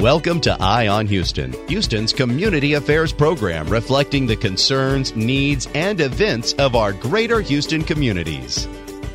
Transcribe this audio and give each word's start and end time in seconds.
Welcome 0.00 0.40
to 0.40 0.56
Eye 0.60 0.88
on 0.88 1.06
Houston, 1.06 1.54
Houston's 1.68 2.12
community 2.12 2.74
affairs 2.74 3.12
program 3.12 3.68
reflecting 3.68 4.26
the 4.26 4.34
concerns, 4.34 5.14
needs, 5.14 5.68
and 5.72 6.00
events 6.00 6.52
of 6.54 6.74
our 6.74 6.92
greater 6.92 7.40
Houston 7.40 7.84
communities. 7.84 8.66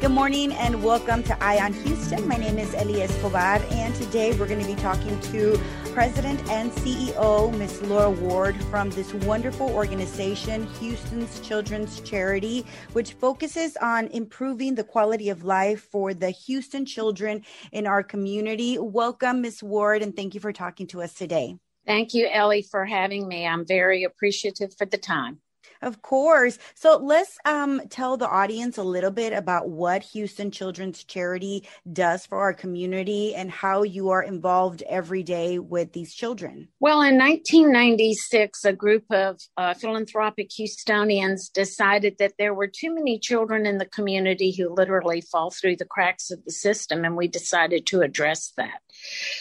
Good 0.01 0.11
morning 0.11 0.53
and 0.53 0.81
welcome 0.81 1.23
to 1.23 1.43
Eye 1.43 1.59
on 1.59 1.73
Houston. 1.73 2.25
My 2.25 2.37
name 2.37 2.57
is 2.57 2.73
Elia 2.73 3.03
Escobar, 3.03 3.61
and 3.69 3.93
today 3.95 4.31
we're 4.31 4.47
going 4.47 4.61
to 4.61 4.65
be 4.65 4.75
talking 4.75 5.19
to 5.19 5.59
President 5.91 6.39
and 6.49 6.71
CEO 6.71 7.53
Miss 7.57 7.81
Laura 7.81 8.09
Ward 8.09 8.55
from 8.71 8.91
this 8.91 9.13
wonderful 9.13 9.69
organization, 9.69 10.67
Houston's 10.79 11.41
Children's 11.41 11.99
Charity, 11.99 12.65
which 12.93 13.11
focuses 13.11 13.75
on 13.81 14.07
improving 14.07 14.73
the 14.73 14.85
quality 14.85 15.27
of 15.27 15.43
life 15.43 15.81
for 15.91 16.13
the 16.13 16.29
Houston 16.29 16.85
children 16.85 17.43
in 17.73 17.85
our 17.85 18.01
community. 18.01 18.77
Welcome, 18.79 19.41
Miss 19.41 19.61
Ward, 19.61 20.01
and 20.01 20.15
thank 20.15 20.33
you 20.33 20.39
for 20.39 20.53
talking 20.53 20.87
to 20.87 21.01
us 21.01 21.13
today. 21.13 21.57
Thank 21.85 22.13
you, 22.13 22.29
Ellie, 22.31 22.61
for 22.61 22.85
having 22.85 23.27
me. 23.27 23.45
I'm 23.45 23.67
very 23.67 24.05
appreciative 24.05 24.73
for 24.77 24.85
the 24.85 24.97
time. 24.97 25.39
Of 25.81 26.01
course. 26.01 26.57
So 26.75 26.97
let's 26.97 27.37
um, 27.45 27.81
tell 27.89 28.17
the 28.17 28.27
audience 28.27 28.77
a 28.77 28.83
little 28.83 29.11
bit 29.11 29.31
about 29.31 29.69
what 29.69 30.03
Houston 30.03 30.51
Children's 30.51 31.05
Charity 31.05 31.67
does 31.93 32.25
for 32.25 32.39
our 32.39 32.53
community 32.53 33.33
and 33.33 33.49
how 33.49 33.83
you 33.83 34.09
are 34.09 34.21
involved 34.21 34.83
every 34.89 35.23
day 35.23 35.57
with 35.57 35.93
these 35.93 36.13
children. 36.13 36.67
Well, 36.81 37.01
in 37.01 37.17
1996, 37.17 38.65
a 38.65 38.73
group 38.73 39.05
of 39.09 39.39
uh, 39.55 39.73
philanthropic 39.73 40.49
Houstonians 40.49 41.51
decided 41.53 42.17
that 42.19 42.33
there 42.37 42.53
were 42.53 42.67
too 42.67 42.93
many 42.93 43.17
children 43.17 43.65
in 43.65 43.77
the 43.77 43.85
community 43.85 44.51
who 44.51 44.73
literally 44.73 45.21
fall 45.21 45.49
through 45.49 45.77
the 45.77 45.85
cracks 45.85 46.29
of 46.29 46.43
the 46.43 46.51
system, 46.51 47.05
and 47.05 47.15
we 47.15 47.29
decided 47.29 47.85
to 47.87 48.01
address 48.01 48.51
that. 48.57 48.81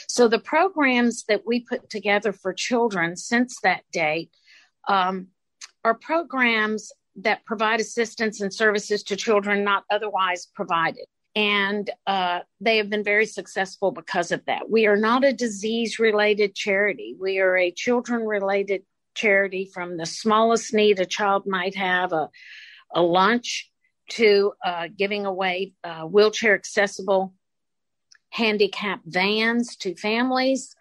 So 0.06 0.28
the 0.28 0.38
programs 0.38 1.24
that 1.24 1.44
we 1.44 1.60
put 1.60 1.90
together 1.90 2.32
for 2.32 2.52
children 2.52 3.16
since 3.16 3.58
that 3.64 3.82
date. 3.92 4.30
Um, 4.86 5.28
are 5.84 5.94
programs 5.94 6.92
that 7.16 7.44
provide 7.44 7.80
assistance 7.80 8.40
and 8.40 8.52
services 8.52 9.02
to 9.04 9.16
children 9.16 9.64
not 9.64 9.84
otherwise 9.90 10.48
provided. 10.54 11.06
And 11.34 11.90
uh, 12.06 12.40
they 12.60 12.78
have 12.78 12.90
been 12.90 13.04
very 13.04 13.26
successful 13.26 13.92
because 13.92 14.32
of 14.32 14.44
that. 14.46 14.70
We 14.70 14.86
are 14.86 14.96
not 14.96 15.24
a 15.24 15.32
disease 15.32 15.98
related 15.98 16.54
charity, 16.54 17.16
we 17.18 17.38
are 17.38 17.56
a 17.56 17.70
children 17.70 18.24
related 18.24 18.82
charity 19.14 19.68
from 19.72 19.96
the 19.96 20.06
smallest 20.06 20.72
need 20.72 21.00
a 21.00 21.06
child 21.06 21.44
might 21.46 21.74
have 21.74 22.12
a, 22.12 22.28
a 22.94 23.02
lunch 23.02 23.70
to 24.10 24.52
uh, 24.64 24.88
giving 24.96 25.26
away 25.26 25.74
uh, 25.84 26.02
wheelchair 26.02 26.54
accessible 26.54 27.34
handicap 28.30 29.00
vans 29.04 29.76
to 29.76 29.94
families 29.96 30.74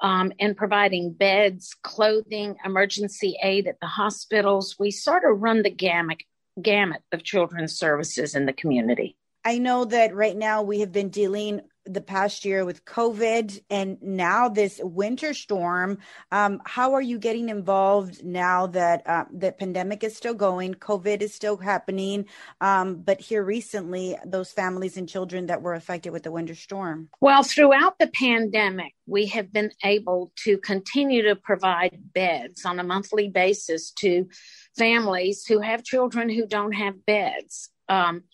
um, 0.00 0.32
and 0.38 0.56
providing 0.56 1.12
beds, 1.12 1.74
clothing, 1.82 2.56
emergency 2.64 3.36
aid 3.42 3.66
at 3.66 3.80
the 3.80 3.86
hospitals. 3.86 4.76
We 4.78 4.90
sort 4.90 5.24
of 5.24 5.40
run 5.40 5.62
the 5.62 5.70
gamut, 5.70 6.22
gamut 6.60 7.02
of 7.12 7.22
children's 7.22 7.78
services 7.78 8.34
in 8.34 8.46
the 8.46 8.52
community. 8.52 9.16
I 9.44 9.58
know 9.58 9.84
that 9.84 10.14
right 10.14 10.36
now 10.36 10.62
we 10.62 10.80
have 10.80 10.92
been 10.92 11.08
dealing 11.08 11.60
the 11.86 12.00
past 12.00 12.44
year 12.44 12.64
with 12.64 12.84
COVID 12.84 13.60
and 13.70 14.00
now 14.02 14.48
this 14.48 14.80
winter 14.82 15.32
storm. 15.34 15.98
Um, 16.32 16.60
how 16.64 16.94
are 16.94 17.02
you 17.02 17.18
getting 17.18 17.48
involved 17.48 18.24
now 18.24 18.66
that 18.68 19.06
uh, 19.06 19.24
the 19.32 19.52
pandemic 19.52 20.04
is 20.04 20.16
still 20.16 20.34
going, 20.34 20.74
COVID 20.74 21.22
is 21.22 21.34
still 21.34 21.56
happening, 21.56 22.26
um, 22.60 22.96
but 22.96 23.20
here 23.20 23.42
recently, 23.42 24.16
those 24.24 24.50
families 24.52 24.96
and 24.96 25.08
children 25.08 25.46
that 25.46 25.62
were 25.62 25.74
affected 25.74 26.10
with 26.10 26.24
the 26.24 26.32
winter 26.32 26.54
storm? 26.54 27.08
Well, 27.20 27.42
throughout 27.42 27.98
the 27.98 28.08
pandemic, 28.08 28.94
we 29.06 29.26
have 29.26 29.52
been 29.52 29.70
able 29.84 30.32
to 30.44 30.58
continue 30.58 31.22
to 31.22 31.36
provide 31.36 31.98
beds 32.12 32.64
on 32.64 32.80
a 32.80 32.84
monthly 32.84 33.28
basis 33.28 33.90
to 33.92 34.28
families 34.76 35.46
who 35.46 35.60
have 35.60 35.84
children 35.84 36.28
who 36.28 36.46
don't 36.46 36.72
have 36.72 37.06
beds. 37.06 37.70
Um, 37.88 38.24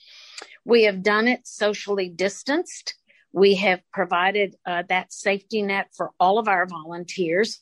we 0.65 0.85
have 0.85 1.03
done 1.03 1.29
it 1.29 1.47
socially 1.47 2.09
distanced. 2.09 2.95
We 3.33 3.55
have 3.57 3.81
provided 3.93 4.57
uh, 4.67 4.85
that 4.89 5.13
safety 5.13 5.63
net 5.63 5.89
for 5.97 6.11
all 6.21 6.39
of 6.39 6.49
our 6.49 6.67
volunteers. 6.67 7.61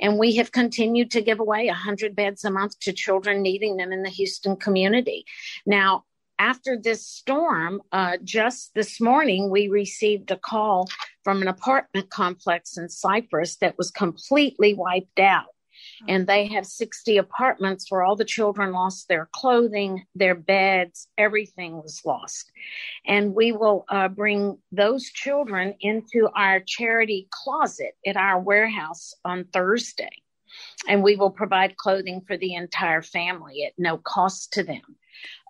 And 0.00 0.18
we 0.18 0.36
have 0.36 0.52
continued 0.52 1.12
to 1.12 1.22
give 1.22 1.40
away 1.40 1.66
100 1.66 2.16
beds 2.16 2.44
a 2.44 2.50
month 2.50 2.78
to 2.80 2.92
children 2.92 3.42
needing 3.42 3.76
them 3.76 3.92
in 3.92 4.02
the 4.02 4.10
Houston 4.10 4.56
community. 4.56 5.24
Now, 5.64 6.04
after 6.38 6.76
this 6.76 7.06
storm, 7.06 7.82
uh, 7.92 8.16
just 8.24 8.74
this 8.74 9.00
morning, 9.00 9.50
we 9.50 9.68
received 9.68 10.30
a 10.30 10.38
call 10.38 10.88
from 11.22 11.42
an 11.42 11.48
apartment 11.48 12.08
complex 12.10 12.78
in 12.78 12.88
Cypress 12.88 13.56
that 13.56 13.76
was 13.76 13.90
completely 13.90 14.74
wiped 14.74 15.20
out 15.20 15.50
and 16.08 16.26
they 16.26 16.46
have 16.48 16.66
60 16.66 17.18
apartments 17.18 17.90
where 17.90 18.02
all 18.02 18.16
the 18.16 18.24
children 18.24 18.72
lost 18.72 19.08
their 19.08 19.28
clothing, 19.32 20.04
their 20.14 20.34
beds, 20.34 21.08
everything 21.18 21.76
was 21.76 22.00
lost. 22.04 22.50
And 23.06 23.34
we 23.34 23.52
will 23.52 23.84
uh, 23.88 24.08
bring 24.08 24.58
those 24.72 25.04
children 25.04 25.74
into 25.80 26.28
our 26.34 26.60
charity 26.60 27.28
closet 27.30 27.96
at 28.06 28.16
our 28.16 28.40
warehouse 28.40 29.14
on 29.24 29.44
Thursday. 29.52 30.10
And 30.88 31.02
we 31.02 31.16
will 31.16 31.30
provide 31.30 31.76
clothing 31.76 32.22
for 32.26 32.36
the 32.36 32.54
entire 32.54 33.02
family 33.02 33.64
at 33.64 33.72
no 33.78 33.98
cost 33.98 34.54
to 34.54 34.64
them. 34.64 34.82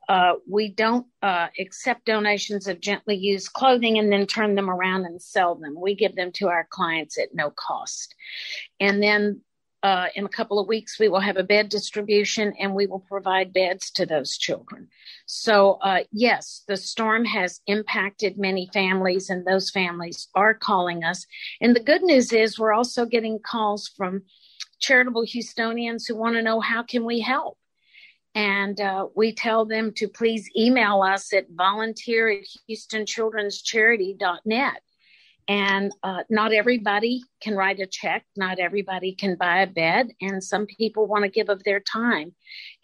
Uh, 0.08 0.34
we 0.48 0.68
don't 0.68 1.06
uh, 1.22 1.46
accept 1.60 2.04
donations 2.04 2.66
of 2.66 2.80
gently 2.80 3.14
used 3.14 3.52
clothing 3.52 3.96
and 3.96 4.12
then 4.12 4.26
turn 4.26 4.56
them 4.56 4.68
around 4.68 5.04
and 5.04 5.22
sell 5.22 5.54
them. 5.54 5.80
We 5.80 5.94
give 5.94 6.16
them 6.16 6.32
to 6.32 6.48
our 6.48 6.66
clients 6.68 7.16
at 7.16 7.32
no 7.32 7.50
cost. 7.50 8.16
And 8.80 9.00
then 9.00 9.42
uh, 9.82 10.08
in 10.14 10.26
a 10.26 10.28
couple 10.28 10.58
of 10.58 10.68
weeks, 10.68 10.98
we 10.98 11.08
will 11.08 11.20
have 11.20 11.38
a 11.38 11.42
bed 11.42 11.70
distribution 11.70 12.52
and 12.58 12.74
we 12.74 12.86
will 12.86 13.00
provide 13.00 13.52
beds 13.52 13.90
to 13.92 14.04
those 14.04 14.36
children. 14.36 14.88
So, 15.26 15.78
uh, 15.82 16.00
yes, 16.12 16.62
the 16.68 16.76
storm 16.76 17.24
has 17.24 17.60
impacted 17.66 18.36
many 18.36 18.68
families, 18.72 19.30
and 19.30 19.46
those 19.46 19.70
families 19.70 20.28
are 20.34 20.54
calling 20.54 21.04
us. 21.04 21.24
And 21.60 21.74
the 21.74 21.80
good 21.80 22.02
news 22.02 22.32
is, 22.32 22.58
we're 22.58 22.74
also 22.74 23.06
getting 23.06 23.38
calls 23.38 23.88
from 23.88 24.22
charitable 24.80 25.24
Houstonians 25.24 26.06
who 26.06 26.16
want 26.16 26.34
to 26.34 26.42
know 26.42 26.60
how 26.60 26.82
can 26.82 27.04
we 27.04 27.20
help. 27.20 27.56
And 28.34 28.78
uh, 28.80 29.06
we 29.16 29.34
tell 29.34 29.64
them 29.64 29.92
to 29.96 30.08
please 30.08 30.48
email 30.56 31.02
us 31.02 31.32
at 31.32 31.46
volunteer 31.50 32.30
at 32.30 32.44
houstonchildrenscharity.net 32.68 34.82
and 35.48 35.92
uh, 36.02 36.22
not 36.28 36.52
everybody 36.52 37.22
can 37.42 37.56
write 37.56 37.80
a 37.80 37.86
check. 37.86 38.24
Not 38.36 38.58
everybody 38.58 39.14
can 39.14 39.36
buy 39.36 39.62
a 39.62 39.66
bed. 39.66 40.08
And 40.20 40.42
some 40.42 40.66
people 40.66 41.06
want 41.06 41.24
to 41.24 41.30
give 41.30 41.48
of 41.48 41.64
their 41.64 41.80
time. 41.80 42.34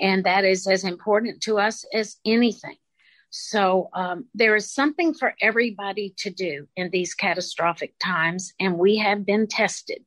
And 0.01 0.25
that 0.25 0.45
is 0.45 0.67
as 0.67 0.85
important 0.85 1.43
to 1.43 1.59
us 1.59 1.85
as 1.93 2.17
anything. 2.25 2.77
So 3.31 3.91
um, 3.93 4.27
there 4.35 4.57
is 4.57 4.73
something 4.73 5.13
for 5.13 5.35
everybody 5.43 6.15
to 6.19 6.31
do 6.31 6.67
in 6.77 6.91
these 6.91 7.15
catastrophic 7.15 7.95
times. 8.03 8.53
And 8.59 8.79
we 8.79 8.97
have 8.97 9.27
been 9.27 9.47
tested 9.47 10.05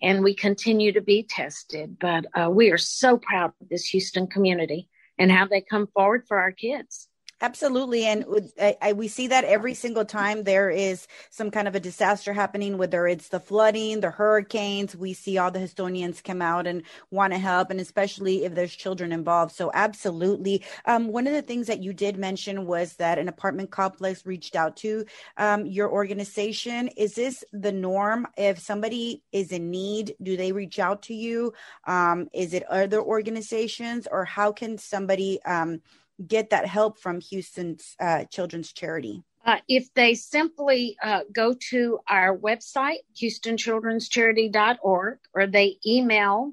and 0.00 0.22
we 0.22 0.34
continue 0.34 0.92
to 0.92 1.00
be 1.00 1.24
tested. 1.24 1.96
But 2.00 2.26
uh, 2.34 2.50
we 2.50 2.70
are 2.70 2.78
so 2.78 3.18
proud 3.18 3.52
of 3.60 3.68
this 3.68 3.86
Houston 3.86 4.26
community 4.26 4.88
and 5.18 5.32
how 5.32 5.46
they 5.46 5.60
come 5.60 5.88
forward 5.88 6.24
for 6.28 6.38
our 6.38 6.52
kids. 6.52 7.07
Absolutely. 7.40 8.04
And 8.04 8.24
I, 8.60 8.76
I, 8.82 8.92
we 8.94 9.06
see 9.06 9.28
that 9.28 9.44
every 9.44 9.72
single 9.72 10.04
time 10.04 10.42
there 10.42 10.70
is 10.70 11.06
some 11.30 11.52
kind 11.52 11.68
of 11.68 11.76
a 11.76 11.80
disaster 11.80 12.32
happening, 12.32 12.78
whether 12.78 13.06
it's 13.06 13.28
the 13.28 13.38
flooding, 13.38 14.00
the 14.00 14.10
hurricanes, 14.10 14.96
we 14.96 15.12
see 15.12 15.38
all 15.38 15.52
the 15.52 15.60
Houstonians 15.60 16.22
come 16.24 16.42
out 16.42 16.66
and 16.66 16.82
want 17.12 17.32
to 17.32 17.38
help, 17.38 17.70
and 17.70 17.78
especially 17.78 18.44
if 18.44 18.56
there's 18.56 18.74
children 18.74 19.12
involved. 19.12 19.54
So, 19.54 19.70
absolutely. 19.72 20.64
Um, 20.84 21.12
one 21.12 21.28
of 21.28 21.32
the 21.32 21.42
things 21.42 21.68
that 21.68 21.80
you 21.80 21.92
did 21.92 22.18
mention 22.18 22.66
was 22.66 22.94
that 22.94 23.20
an 23.20 23.28
apartment 23.28 23.70
complex 23.70 24.26
reached 24.26 24.56
out 24.56 24.76
to 24.78 25.04
um, 25.36 25.64
your 25.64 25.88
organization. 25.92 26.88
Is 26.96 27.14
this 27.14 27.44
the 27.52 27.70
norm? 27.70 28.26
If 28.36 28.58
somebody 28.58 29.22
is 29.30 29.52
in 29.52 29.70
need, 29.70 30.16
do 30.20 30.36
they 30.36 30.50
reach 30.50 30.80
out 30.80 31.02
to 31.02 31.14
you? 31.14 31.52
Um, 31.86 32.28
is 32.34 32.52
it 32.52 32.64
other 32.64 33.00
organizations, 33.00 34.08
or 34.10 34.24
how 34.24 34.50
can 34.50 34.76
somebody? 34.76 35.38
Get 36.26 36.50
that 36.50 36.66
help 36.66 36.98
from 36.98 37.20
Houston's 37.20 37.94
uh, 38.00 38.24
Children's 38.24 38.72
Charity? 38.72 39.22
Uh, 39.44 39.58
if 39.68 39.94
they 39.94 40.14
simply 40.14 40.96
uh, 41.02 41.20
go 41.32 41.54
to 41.70 42.00
our 42.08 42.36
website, 42.36 42.98
houstonchildrenscharity.org, 43.22 45.18
or 45.32 45.46
they 45.46 45.76
email 45.86 46.52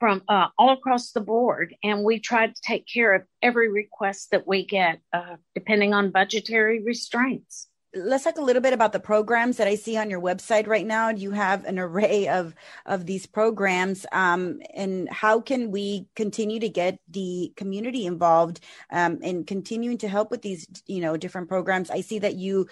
from 0.00 0.22
uh, 0.28 0.48
all 0.58 0.72
across 0.72 1.12
the 1.12 1.20
board, 1.20 1.74
and 1.82 2.04
we 2.04 2.20
try 2.20 2.46
to 2.46 2.62
take 2.62 2.86
care 2.86 3.14
of 3.14 3.22
every 3.42 3.68
request 3.70 4.30
that 4.30 4.46
we 4.46 4.64
get, 4.64 5.00
uh, 5.12 5.36
depending 5.54 5.92
on 5.92 6.10
budgetary 6.10 6.82
restraints 6.82 7.67
let's 8.04 8.24
talk 8.24 8.38
a 8.38 8.42
little 8.42 8.62
bit 8.62 8.72
about 8.72 8.92
the 8.92 9.00
programs 9.00 9.56
that 9.56 9.66
I 9.66 9.74
see 9.74 9.96
on 9.96 10.10
your 10.10 10.20
website 10.20 10.66
right 10.66 10.86
now. 10.86 11.10
You 11.10 11.32
have 11.32 11.64
an 11.64 11.78
array 11.78 12.28
of 12.28 12.54
of 12.86 13.06
these 13.06 13.26
programs, 13.26 14.06
um, 14.12 14.60
and 14.74 15.08
how 15.08 15.40
can 15.40 15.70
we 15.70 16.06
continue 16.14 16.60
to 16.60 16.68
get 16.68 16.98
the 17.08 17.52
community 17.56 18.06
involved 18.06 18.60
um, 18.90 19.18
and 19.22 19.46
continuing 19.46 19.98
to 19.98 20.08
help 20.08 20.30
with 20.30 20.42
these, 20.42 20.66
you 20.86 21.00
know, 21.00 21.16
different 21.16 21.48
programs? 21.48 21.90
I 21.90 22.00
see 22.00 22.18
that 22.20 22.36
you 22.36 22.68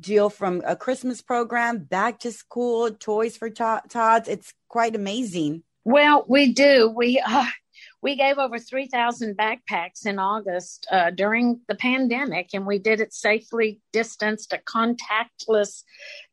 deal 0.00 0.30
from 0.30 0.62
a 0.66 0.76
Christmas 0.76 1.22
program, 1.22 1.78
back 1.78 2.20
to 2.20 2.32
school, 2.32 2.90
toys 2.90 3.36
for 3.36 3.50
tots. 3.50 4.28
It's 4.28 4.54
quite 4.68 4.96
amazing. 4.96 5.62
Well, 5.84 6.24
we 6.28 6.52
do. 6.52 6.92
We 6.94 7.22
uh, 7.24 7.46
we 8.02 8.16
gave 8.16 8.38
over 8.38 8.58
3,000 8.58 9.36
backpacks 9.36 10.06
in 10.06 10.18
August 10.18 10.86
uh, 10.90 11.10
during 11.10 11.60
the 11.68 11.74
pandemic, 11.74 12.50
and 12.54 12.66
we 12.66 12.78
did 12.78 13.00
it 13.00 13.12
safely 13.12 13.80
distanced, 13.92 14.52
a 14.52 14.58
contactless 14.58 15.82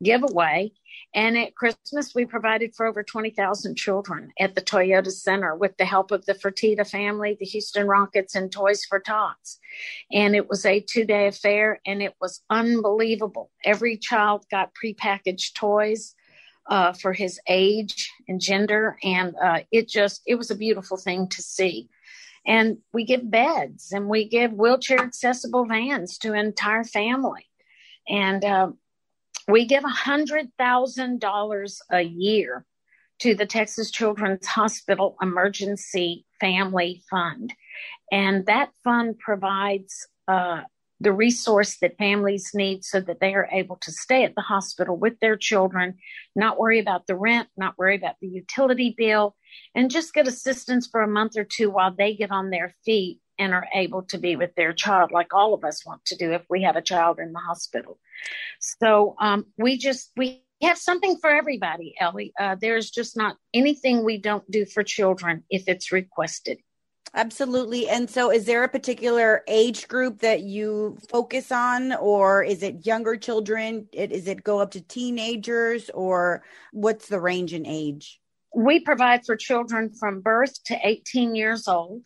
giveaway. 0.01 0.71
And 1.13 1.37
at 1.37 1.55
Christmas, 1.55 2.13
we 2.15 2.25
provided 2.25 2.73
for 2.75 2.85
over 2.85 3.03
20,000 3.03 3.75
children 3.75 4.31
at 4.39 4.55
the 4.55 4.61
Toyota 4.61 5.11
Center 5.11 5.55
with 5.55 5.75
the 5.77 5.85
help 5.85 6.11
of 6.11 6.25
the 6.25 6.33
Fertitta 6.33 6.89
family, 6.89 7.35
the 7.39 7.45
Houston 7.45 7.87
Rockets, 7.87 8.35
and 8.35 8.51
Toys 8.51 8.85
for 8.85 8.99
Tots. 8.99 9.59
And 10.11 10.35
it 10.35 10.49
was 10.49 10.65
a 10.65 10.79
two 10.79 11.05
day 11.05 11.27
affair, 11.27 11.81
and 11.85 12.01
it 12.01 12.15
was 12.21 12.41
unbelievable. 12.49 13.51
Every 13.63 13.97
child 13.97 14.45
got 14.49 14.71
prepackaged 14.73 15.53
toys 15.55 16.15
uh, 16.69 16.93
for 16.93 17.13
his 17.13 17.39
age 17.47 18.11
and 18.27 18.41
gender. 18.41 18.97
And 19.03 19.35
uh, 19.41 19.59
it 19.71 19.87
just, 19.87 20.21
it 20.25 20.35
was 20.35 20.51
a 20.51 20.55
beautiful 20.55 20.97
thing 20.97 21.27
to 21.29 21.41
see. 21.41 21.89
And 22.45 22.77
we 22.93 23.03
give 23.03 23.29
beds 23.29 23.91
and 23.91 24.07
we 24.07 24.27
give 24.27 24.53
wheelchair 24.53 24.99
accessible 24.99 25.65
vans 25.65 26.17
to 26.19 26.33
an 26.33 26.45
entire 26.45 26.83
family. 26.85 27.45
And 28.07 28.45
uh, 28.45 28.71
we 29.47 29.65
give 29.65 29.83
$100,000 29.83 31.77
a 31.91 32.01
year 32.01 32.65
to 33.19 33.35
the 33.35 33.45
Texas 33.45 33.91
Children's 33.91 34.45
Hospital 34.45 35.17
Emergency 35.21 36.25
Family 36.39 37.03
Fund. 37.09 37.53
And 38.11 38.45
that 38.45 38.69
fund 38.83 39.19
provides 39.19 40.07
uh, 40.27 40.61
the 40.99 41.11
resource 41.11 41.77
that 41.77 41.97
families 41.97 42.51
need 42.53 42.83
so 42.83 42.99
that 42.99 43.19
they 43.19 43.33
are 43.35 43.49
able 43.51 43.75
to 43.77 43.91
stay 43.91 44.23
at 44.23 44.35
the 44.35 44.41
hospital 44.41 44.97
with 44.97 45.19
their 45.19 45.35
children, 45.35 45.95
not 46.35 46.59
worry 46.59 46.79
about 46.79 47.05
the 47.07 47.15
rent, 47.15 47.47
not 47.55 47.77
worry 47.77 47.95
about 47.95 48.15
the 48.21 48.27
utility 48.27 48.95
bill, 48.97 49.35
and 49.75 49.91
just 49.91 50.13
get 50.13 50.27
assistance 50.27 50.87
for 50.87 51.01
a 51.01 51.07
month 51.07 51.37
or 51.37 51.43
two 51.43 51.69
while 51.69 51.93
they 51.95 52.15
get 52.15 52.31
on 52.31 52.49
their 52.49 52.75
feet 52.83 53.19
and 53.39 53.53
are 53.53 53.67
able 53.73 54.01
to 54.01 54.17
be 54.17 54.35
with 54.35 54.55
their 54.55 54.73
child, 54.73 55.11
like 55.11 55.33
all 55.33 55.53
of 55.53 55.63
us 55.63 55.85
want 55.85 56.03
to 56.05 56.15
do 56.15 56.31
if 56.31 56.41
we 56.49 56.63
have 56.63 56.75
a 56.75 56.81
child 56.81 57.19
in 57.19 57.33
the 57.33 57.39
hospital. 57.39 57.99
So 58.59 59.15
um, 59.19 59.45
we 59.57 59.77
just, 59.77 60.11
we 60.17 60.43
have 60.63 60.79
something 60.79 61.17
for 61.21 61.29
everybody, 61.29 61.93
Ellie. 61.99 62.33
Uh, 62.39 62.55
there's 62.59 62.89
just 62.89 63.15
not 63.15 63.37
anything 63.53 64.03
we 64.03 64.17
don't 64.17 64.49
do 64.49 64.65
for 64.65 64.81
children 64.81 65.43
if 65.51 65.65
it's 65.67 65.91
requested. 65.91 66.57
Absolutely. 67.13 67.87
And 67.87 68.09
so, 68.09 68.31
is 68.31 68.45
there 68.45 68.63
a 68.63 68.69
particular 68.69 69.43
age 69.47 69.87
group 69.87 70.19
that 70.19 70.41
you 70.41 70.97
focus 71.09 71.51
on, 71.51 71.93
or 71.95 72.43
is 72.43 72.63
it 72.63 72.85
younger 72.85 73.15
children? 73.15 73.87
It, 73.93 74.11
is 74.11 74.27
it 74.27 74.43
go 74.43 74.59
up 74.59 74.71
to 74.71 74.81
teenagers, 74.81 75.89
or 75.93 76.43
what's 76.73 77.07
the 77.07 77.19
range 77.19 77.53
in 77.53 77.65
age? 77.65 78.19
We 78.53 78.79
provide 78.79 79.25
for 79.25 79.35
children 79.35 79.91
from 79.93 80.21
birth 80.21 80.61
to 80.65 80.77
18 80.83 81.35
years 81.35 81.67
old, 81.67 82.03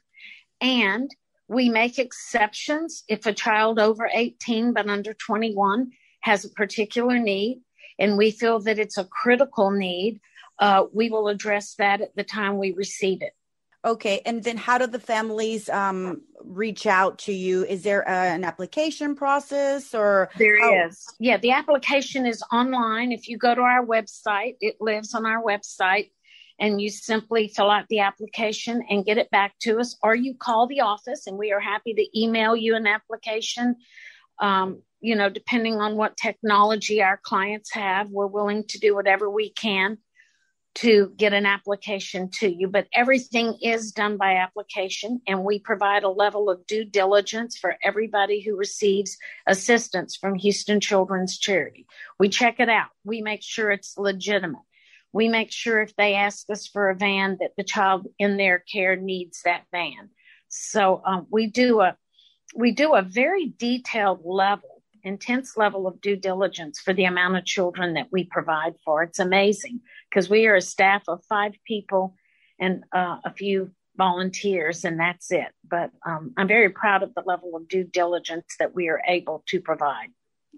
and 0.59 1.09
we 1.47 1.69
make 1.69 1.99
exceptions 1.99 3.03
if 3.09 3.25
a 3.25 3.33
child 3.33 3.79
over 3.79 4.09
18 4.11 4.71
but 4.73 4.87
under 4.87 5.13
21 5.13 5.91
has 6.21 6.45
a 6.45 6.49
particular 6.49 7.17
need, 7.17 7.61
and 7.99 8.17
we 8.17 8.31
feel 8.31 8.59
that 8.61 8.79
it's 8.79 8.97
a 8.97 9.05
critical 9.05 9.71
need. 9.71 10.21
Uh, 10.59 10.85
we 10.93 11.09
will 11.09 11.27
address 11.27 11.75
that 11.79 12.01
at 12.01 12.15
the 12.15 12.23
time 12.23 12.57
we 12.57 12.71
receive 12.71 13.21
it. 13.21 13.33
Okay, 13.83 14.21
and 14.27 14.43
then 14.43 14.57
how 14.57 14.77
do 14.77 14.85
the 14.85 14.99
families 14.99 15.67
um, 15.69 16.21
reach 16.43 16.85
out 16.85 17.17
to 17.19 17.33
you? 17.33 17.65
Is 17.65 17.81
there 17.81 18.01
a, 18.01 18.11
an 18.11 18.43
application 18.43 19.15
process 19.15 19.95
or 19.95 20.29
there 20.37 20.59
how- 20.59 20.87
is? 20.87 21.03
Yeah, 21.19 21.37
the 21.37 21.51
application 21.51 22.27
is 22.27 22.43
online. 22.51 23.11
If 23.11 23.27
you 23.27 23.39
go 23.39 23.55
to 23.55 23.61
our 23.61 23.83
website, 23.83 24.57
it 24.61 24.75
lives 24.79 25.15
on 25.15 25.25
our 25.25 25.41
website, 25.41 26.11
and 26.59 26.79
you 26.79 26.91
simply 26.91 27.47
fill 27.47 27.71
out 27.71 27.85
the 27.89 28.01
application 28.01 28.83
and 28.87 29.03
get 29.03 29.17
it 29.17 29.31
back 29.31 29.57
to 29.61 29.79
us, 29.79 29.97
or 30.03 30.13
you 30.13 30.35
call 30.35 30.67
the 30.67 30.81
office, 30.81 31.25
and 31.25 31.35
we 31.35 31.51
are 31.51 31.59
happy 31.59 31.95
to 31.95 32.19
email 32.19 32.55
you 32.55 32.75
an 32.75 32.85
application. 32.85 33.77
Um, 34.39 34.83
you 34.99 35.15
know, 35.15 35.29
depending 35.29 35.81
on 35.81 35.97
what 35.97 36.17
technology 36.17 37.01
our 37.01 37.19
clients 37.23 37.73
have, 37.73 38.09
we're 38.11 38.27
willing 38.27 38.63
to 38.67 38.77
do 38.77 38.93
whatever 38.93 39.27
we 39.27 39.49
can 39.49 39.97
to 40.73 41.11
get 41.17 41.33
an 41.33 41.45
application 41.45 42.29
to 42.39 42.49
you, 42.49 42.67
but 42.67 42.87
everything 42.93 43.57
is 43.61 43.91
done 43.91 44.17
by 44.17 44.35
application, 44.35 45.21
and 45.27 45.43
we 45.43 45.59
provide 45.59 46.03
a 46.03 46.09
level 46.09 46.49
of 46.49 46.65
due 46.65 46.85
diligence 46.85 47.57
for 47.57 47.75
everybody 47.83 48.41
who 48.41 48.55
receives 48.55 49.17
assistance 49.47 50.15
from 50.15 50.35
Houston 50.35 50.79
Children's 50.79 51.37
Charity. 51.37 51.85
We 52.19 52.29
check 52.29 52.59
it 52.59 52.69
out, 52.69 52.89
we 53.03 53.21
make 53.21 53.43
sure 53.43 53.71
it's 53.71 53.97
legitimate. 53.97 54.61
We 55.13 55.27
make 55.27 55.51
sure 55.51 55.81
if 55.81 55.93
they 55.97 56.15
ask 56.15 56.49
us 56.49 56.67
for 56.67 56.89
a 56.89 56.95
van 56.95 57.37
that 57.41 57.51
the 57.57 57.65
child 57.65 58.07
in 58.17 58.37
their 58.37 58.59
care 58.59 58.95
needs 58.95 59.41
that 59.43 59.63
van. 59.71 60.09
So 60.47 61.01
um, 61.05 61.27
we 61.29 61.47
do 61.47 61.81
a 61.81 61.97
we 62.55 62.71
do 62.71 62.93
a 62.93 63.01
very 63.01 63.53
detailed 63.57 64.21
level 64.23 64.81
intense 65.03 65.57
level 65.57 65.87
of 65.87 66.01
due 66.01 66.15
diligence 66.15 66.79
for 66.79 66.93
the 66.93 67.05
amount 67.05 67.37
of 67.37 67.45
children 67.45 67.95
that 67.95 68.07
we 68.11 68.23
provide 68.23 68.75
for. 68.85 69.03
It's 69.03 69.19
amazing 69.19 69.81
because 70.11 70.29
we 70.29 70.47
are 70.47 70.55
a 70.55 70.61
staff 70.61 71.03
of 71.07 71.23
five 71.29 71.53
people 71.65 72.15
and 72.59 72.83
uh, 72.93 73.17
a 73.25 73.33
few 73.33 73.71
volunteers, 73.95 74.83
and 74.85 74.99
that's 74.99 75.31
it. 75.31 75.47
But 75.69 75.91
um, 76.05 76.33
I'm 76.37 76.47
very 76.47 76.69
proud 76.69 77.03
of 77.03 77.13
the 77.15 77.23
level 77.25 77.55
of 77.55 77.67
due 77.67 77.83
diligence 77.83 78.55
that 78.59 78.75
we 78.75 78.89
are 78.89 79.01
able 79.07 79.43
to 79.47 79.61
provide. 79.61 80.09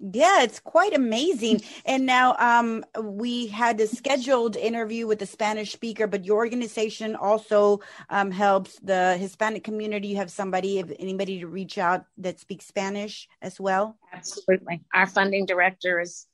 Yeah, 0.02 0.42
it's 0.42 0.60
quite 0.60 0.94
amazing. 0.94 1.62
And 1.86 2.06
now 2.06 2.36
um, 2.40 2.84
we 3.00 3.48
had 3.48 3.80
a 3.80 3.88
scheduled 3.88 4.56
interview 4.56 5.06
with 5.06 5.20
the 5.20 5.26
Spanish 5.26 5.72
speaker, 5.72 6.08
but 6.08 6.26
your 6.26 6.38
organization 6.38 7.16
also 7.16 7.80
um, 8.10 8.32
helps 8.32 8.80
the 8.80 9.16
Hispanic 9.18 9.64
community. 9.64 10.10
You 10.10 10.18
have 10.18 10.32
somebody, 10.32 10.80
if 10.80 10.92
anybody 11.00 11.40
to 11.40 11.48
reach 11.48 11.78
out 11.78 12.06
that 12.18 12.40
speaks 12.40 12.66
Spanish 12.66 13.28
as 13.42 13.60
well? 13.60 13.98
Absolutely. 14.12 14.84
Our 14.94 15.08
funding 15.08 15.46
director 15.46 16.02
is 16.02 16.26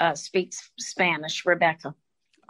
uh, 0.00 0.14
speaks 0.14 0.70
Spanish, 0.78 1.44
Rebecca. 1.46 1.94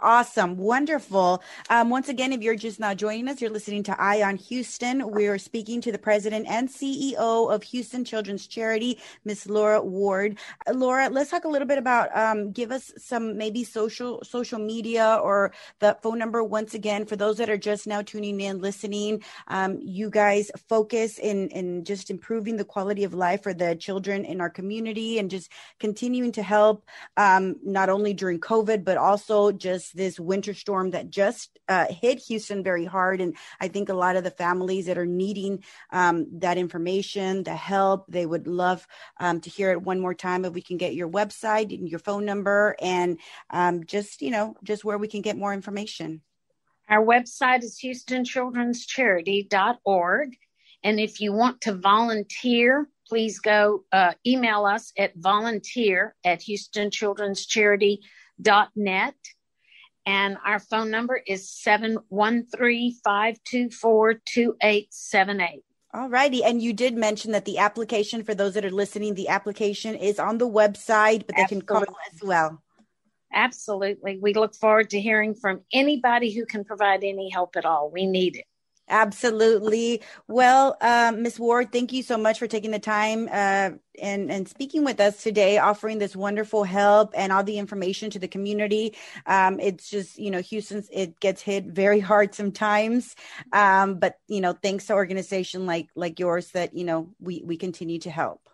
Awesome. 0.01 0.57
Wonderful. 0.57 1.41
Um, 1.69 1.89
once 1.89 2.09
again, 2.09 2.33
if 2.33 2.41
you're 2.41 2.55
just 2.55 2.79
now 2.79 2.93
joining 2.93 3.29
us, 3.29 3.39
you're 3.41 3.49
listening 3.49 3.83
to 3.83 4.01
Eye 4.01 4.21
on 4.23 4.35
Houston. 4.35 5.09
We're 5.09 5.37
speaking 5.37 5.79
to 5.81 5.91
the 5.91 5.97
president 5.97 6.47
and 6.49 6.67
CEO 6.67 7.53
of 7.53 7.63
Houston 7.63 8.03
Children's 8.03 8.45
Charity, 8.45 8.99
Miss 9.23 9.47
Laura 9.47 9.81
Ward. 9.81 10.37
Uh, 10.67 10.73
Laura, 10.73 11.09
let's 11.09 11.31
talk 11.31 11.45
a 11.45 11.47
little 11.47 11.67
bit 11.67 11.77
about, 11.77 12.15
um, 12.15 12.51
give 12.51 12.71
us 12.71 12.91
some 12.97 13.37
maybe 13.37 13.63
social, 13.63 14.21
social 14.23 14.59
media 14.59 15.19
or 15.23 15.53
the 15.79 15.97
phone 16.03 16.19
number 16.19 16.43
once 16.43 16.73
again, 16.73 17.05
for 17.05 17.15
those 17.15 17.37
that 17.37 17.49
are 17.49 17.57
just 17.57 17.87
now 17.87 18.01
tuning 18.01 18.41
in, 18.41 18.59
listening. 18.59 19.23
Um, 19.47 19.79
you 19.81 20.09
guys 20.09 20.51
focus 20.67 21.19
in, 21.19 21.47
in 21.49 21.85
just 21.85 22.09
improving 22.09 22.57
the 22.57 22.65
quality 22.65 23.05
of 23.05 23.13
life 23.13 23.43
for 23.43 23.53
the 23.53 23.75
children 23.75 24.25
in 24.25 24.41
our 24.41 24.49
community 24.49 25.19
and 25.19 25.31
just 25.31 25.51
continuing 25.79 26.33
to 26.33 26.43
help, 26.43 26.85
um, 27.15 27.55
not 27.63 27.89
only 27.89 28.13
during 28.13 28.39
COVID, 28.39 28.83
but 28.83 28.97
also 28.97 29.51
just 29.53 29.84
this 29.91 30.19
winter 30.19 30.53
storm 30.53 30.91
that 30.91 31.09
just 31.09 31.57
uh, 31.67 31.87
hit 31.89 32.19
Houston 32.19 32.63
very 32.63 32.85
hard. 32.85 33.19
And 33.21 33.35
I 33.59 33.67
think 33.67 33.89
a 33.89 33.93
lot 33.93 34.15
of 34.15 34.23
the 34.23 34.31
families 34.31 34.85
that 34.85 34.97
are 34.97 35.05
needing 35.05 35.65
um, 35.91 36.27
that 36.39 36.57
information, 36.57 37.43
the 37.43 37.55
help, 37.55 38.05
they 38.07 38.25
would 38.25 38.47
love 38.47 38.87
um, 39.19 39.41
to 39.41 39.49
hear 39.49 39.71
it 39.71 39.81
one 39.81 39.99
more 39.99 40.13
time. 40.13 40.45
If 40.45 40.53
we 40.53 40.61
can 40.61 40.77
get 40.77 40.95
your 40.95 41.09
website 41.09 41.77
and 41.77 41.89
your 41.89 41.99
phone 41.99 42.23
number 42.25 42.77
and 42.81 43.19
um, 43.49 43.85
just, 43.85 44.21
you 44.21 44.31
know, 44.31 44.55
just 44.63 44.85
where 44.85 44.97
we 44.97 45.07
can 45.07 45.21
get 45.21 45.37
more 45.37 45.53
information. 45.53 46.21
Our 46.89 47.03
website 47.03 47.63
is 47.63 47.79
houstonchildrenscharity.org. 47.83 50.35
And 50.83 50.99
if 50.99 51.19
you 51.19 51.33
want 51.33 51.61
to 51.61 51.73
volunteer 51.73 52.87
please 53.07 53.39
go 53.39 53.85
uh, 53.91 54.13
email 54.25 54.65
us 54.65 54.91
at 54.97 55.11
volunteer 55.15 56.15
at 56.23 56.41
houstonchildrenscharity.net. 56.41 59.15
And 60.05 60.37
our 60.45 60.59
phone 60.59 60.91
number 60.91 61.19
is 61.25 61.49
713 61.49 62.93
524 63.03 64.13
2878. 64.25 65.63
All 65.93 66.09
righty. 66.09 66.43
And 66.43 66.61
you 66.61 66.73
did 66.73 66.95
mention 66.95 67.31
that 67.31 67.45
the 67.45 67.57
application, 67.57 68.23
for 68.23 68.35
those 68.35 68.53
that 68.55 68.65
are 68.65 68.71
listening, 68.71 69.15
the 69.15 69.29
application 69.29 69.95
is 69.95 70.19
on 70.19 70.37
the 70.37 70.47
website, 70.47 71.25
but 71.25 71.35
they 71.35 71.43
Absolutely. 71.43 71.47
can 71.47 71.61
call 71.61 71.97
as 72.13 72.21
well. 72.21 72.61
Absolutely. 73.33 74.19
We 74.21 74.33
look 74.33 74.55
forward 74.55 74.89
to 74.91 75.01
hearing 75.01 75.33
from 75.33 75.61
anybody 75.73 76.31
who 76.31 76.45
can 76.45 76.63
provide 76.63 77.03
any 77.03 77.29
help 77.29 77.55
at 77.55 77.65
all. 77.65 77.89
We 77.89 78.05
need 78.05 78.35
it. 78.35 78.45
Absolutely. 78.87 80.01
Well, 80.27 80.77
um, 80.79 81.23
Ms. 81.23 81.39
Ward, 81.39 81.71
thank 81.71 81.91
you 81.91 82.03
so 82.03 82.17
much 82.17 82.37
for 82.37 82.45
taking 82.45 82.69
the 82.69 82.77
time 82.77 83.27
uh, 83.31 83.71
and 83.99 84.31
and 84.31 84.47
speaking 84.47 84.85
with 84.85 84.99
us 84.99 85.23
today, 85.23 85.57
offering 85.57 85.97
this 85.97 86.15
wonderful 86.15 86.63
help 86.63 87.11
and 87.15 87.31
all 87.31 87.43
the 87.43 87.57
information 87.57 88.11
to 88.11 88.19
the 88.19 88.27
community. 88.27 88.95
Um, 89.25 89.59
it's 89.59 89.89
just 89.89 90.19
you 90.19 90.29
know, 90.29 90.39
Houston's 90.39 90.87
it 90.91 91.19
gets 91.19 91.41
hit 91.41 91.65
very 91.65 91.99
hard 91.99 92.35
sometimes, 92.35 93.15
um, 93.53 93.97
but 93.97 94.19
you 94.27 94.39
know, 94.39 94.53
thanks 94.53 94.85
to 94.87 94.93
organization 94.93 95.65
like 95.65 95.87
like 95.95 96.19
yours 96.19 96.51
that 96.51 96.75
you 96.75 96.83
know 96.83 97.09
we 97.19 97.41
we 97.43 97.57
continue 97.57 97.97
to 97.99 98.11
help. 98.11 98.47